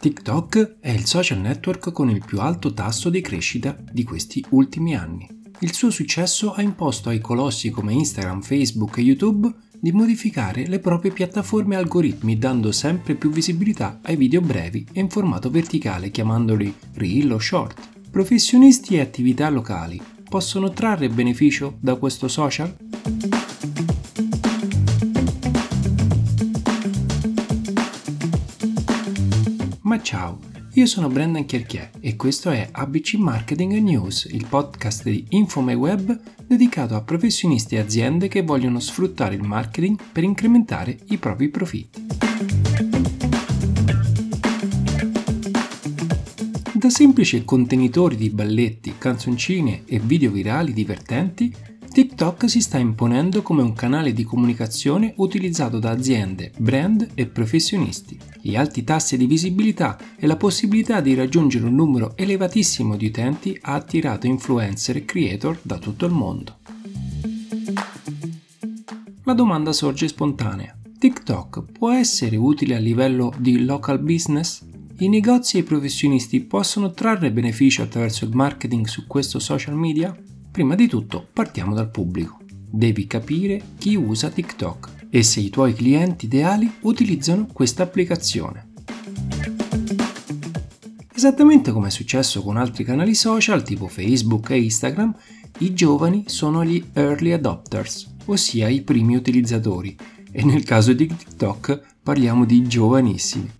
[0.00, 4.96] TikTok è il social network con il più alto tasso di crescita di questi ultimi
[4.96, 5.28] anni.
[5.58, 10.78] Il suo successo ha imposto ai colossi come Instagram, Facebook e YouTube di modificare le
[10.78, 16.10] proprie piattaforme e algoritmi dando sempre più visibilità ai video brevi e in formato verticale
[16.10, 17.78] chiamandoli reel o short.
[18.10, 22.74] Professionisti e attività locali possono trarre beneficio da questo social?
[29.90, 30.38] Ma ciao,
[30.74, 36.94] io sono Brendan Chierchier e questo è ABC Marketing News, il podcast di InfoMeWeb dedicato
[36.94, 42.06] a professionisti e aziende che vogliono sfruttare il marketing per incrementare i propri profitti.
[46.72, 51.52] Da semplici contenitori di balletti, canzoncine e video virali divertenti
[51.90, 58.29] TikTok si sta imponendo come un canale di comunicazione utilizzato da aziende, brand e professionisti.
[58.42, 63.56] Gli alti tassi di visibilità e la possibilità di raggiungere un numero elevatissimo di utenti
[63.60, 66.58] ha attirato influencer e creator da tutto il mondo.
[69.24, 70.74] La domanda sorge spontanea.
[70.98, 74.66] TikTok può essere utile a livello di local business?
[74.98, 80.16] I negozi e i professionisti possono trarre beneficio attraverso il marketing su questo social media?
[80.50, 82.38] Prima di tutto partiamo dal pubblico.
[82.70, 88.68] Devi capire chi usa TikTok e se i tuoi clienti ideali utilizzano questa applicazione.
[91.12, 95.14] Esattamente come è successo con altri canali social tipo Facebook e Instagram,
[95.58, 99.94] i giovani sono gli early adopters, ossia i primi utilizzatori,
[100.30, 103.50] e nel caso di TikTok parliamo di giovanissimi.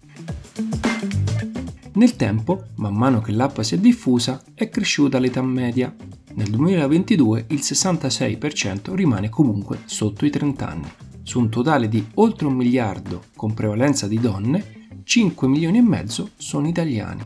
[1.92, 5.94] Nel tempo, man mano che l'app si è diffusa, è cresciuta l'età media
[6.34, 10.88] nel 2022 il 66% rimane comunque sotto i 30 anni.
[11.30, 16.30] Su un totale di oltre un miliardo con prevalenza di donne, 5 milioni e mezzo
[16.36, 17.22] sono italiani.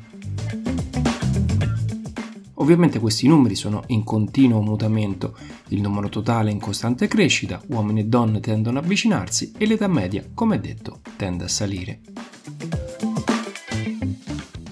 [2.57, 5.35] Ovviamente questi numeri sono in continuo mutamento,
[5.69, 9.89] il numero totale è in costante crescita, uomini e donne tendono ad avvicinarsi e l'età
[9.89, 12.01] media, come detto, tende a salire.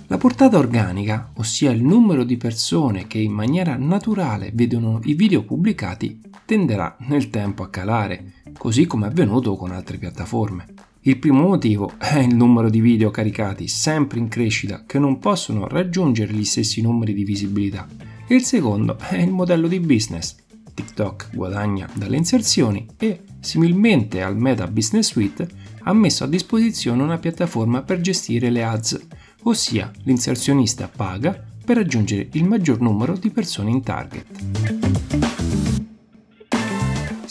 [0.09, 5.42] La portata organica, ossia il numero di persone che in maniera naturale vedono i video
[5.42, 10.66] pubblicati, tenderà nel tempo a calare, così come è avvenuto con altre piattaforme.
[11.02, 15.66] Il primo motivo è il numero di video caricati sempre in crescita che non possono
[15.66, 17.86] raggiungere gli stessi numeri di visibilità.
[18.28, 20.36] Il secondo è il modello di business.
[20.74, 25.48] TikTok guadagna dalle inserzioni e, similmente al Meta Business Suite,
[25.82, 29.06] ha messo a disposizione una piattaforma per gestire le ads
[29.42, 35.72] ossia l'inserzionista paga per raggiungere il maggior numero di persone in target.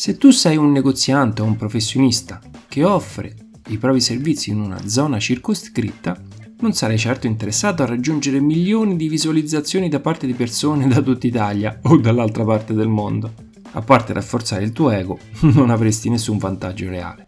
[0.01, 3.35] Se tu sei un negoziante o un professionista che offre
[3.67, 6.19] i propri servizi in una zona circoscritta,
[6.61, 11.27] non sarai certo interessato a raggiungere milioni di visualizzazioni da parte di persone da tutta
[11.27, 13.31] Italia o dall'altra parte del mondo.
[13.73, 15.19] A parte rafforzare il tuo ego,
[15.53, 17.27] non avresti nessun vantaggio reale.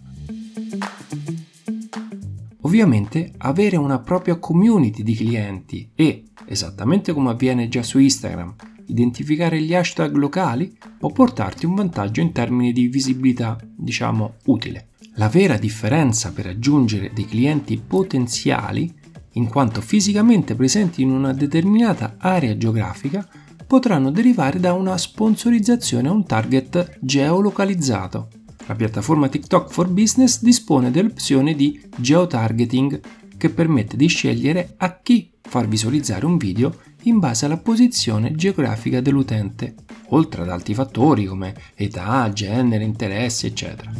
[2.61, 8.55] Ovviamente avere una propria community di clienti e, esattamente come avviene già su Instagram,
[8.87, 14.89] identificare gli hashtag locali può portarti un vantaggio in termini di visibilità, diciamo, utile.
[15.15, 18.91] La vera differenza per raggiungere dei clienti potenziali,
[19.33, 23.27] in quanto fisicamente presenti in una determinata area geografica,
[23.65, 28.29] potranno derivare da una sponsorizzazione a un target geolocalizzato
[28.65, 33.01] la piattaforma TikTok for Business dispone dell'opzione di geotargeting
[33.35, 39.01] che permette di scegliere a chi far visualizzare un video in base alla posizione geografica
[39.01, 39.75] dell'utente,
[40.09, 43.91] oltre ad altri fattori come età, genere, interessi, eccetera.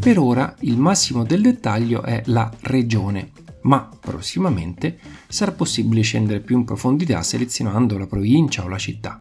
[0.00, 3.30] Per ora il massimo del dettaglio è la regione,
[3.62, 9.20] ma prossimamente sarà possibile scendere più in profondità selezionando la provincia o la città.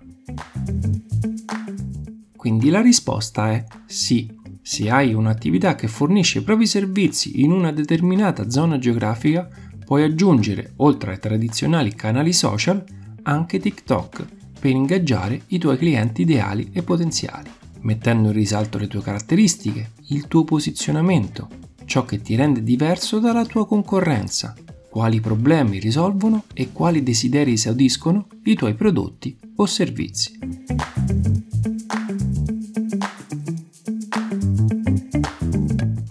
[2.35, 4.31] Quindi la risposta è sì.
[4.61, 9.47] Se hai un'attività che fornisce i propri servizi in una determinata zona geografica,
[9.85, 12.83] puoi aggiungere, oltre ai tradizionali canali social,
[13.23, 14.25] anche TikTok
[14.59, 17.49] per ingaggiare i tuoi clienti ideali e potenziali,
[17.81, 21.47] mettendo in risalto le tue caratteristiche, il tuo posizionamento,
[21.85, 24.55] ciò che ti rende diverso dalla tua concorrenza,
[24.89, 30.39] quali problemi risolvono e quali desideri esaudiscono i tuoi prodotti o servizi.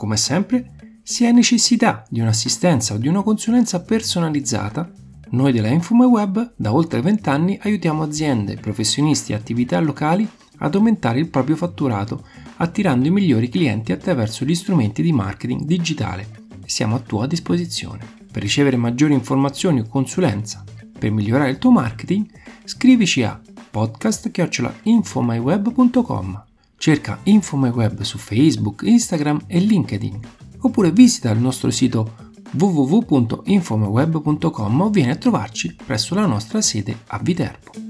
[0.05, 0.70] come sempre,
[1.05, 4.91] se hai necessità di un'assistenza o di una consulenza personalizzata,
[5.31, 10.29] noi della InfoMeWeb da oltre 20 anni aiutiamo aziende, professionisti e attività locali
[10.59, 12.25] ad aumentare il proprio fatturato,
[12.56, 18.06] attirando i migliori clienti attraverso gli strumenti di marketing digitale siamo a tua disposizione.
[18.31, 20.62] Per ricevere maggiori informazioni o consulenza
[20.99, 22.27] per migliorare il tuo marketing,
[22.65, 23.41] scrivici a
[23.71, 26.45] podcast.infomyweb.com.
[26.77, 30.44] Cerca InfoMyWeb su Facebook, Instagram e LinkedIn.
[30.65, 32.15] Oppure visita il nostro sito
[32.53, 37.84] www.infomyweb.com o vieni a trovarci presso la nostra sede a Viterbo.